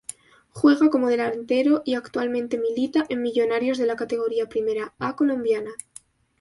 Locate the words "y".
1.85-1.93